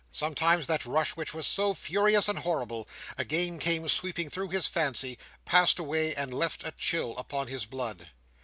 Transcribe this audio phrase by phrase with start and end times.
[0.11, 5.15] Sometimes that rush which was so furious and horrible, again came sweeping through his fancy,
[5.45, 8.09] passed away, and left a chill upon his blood.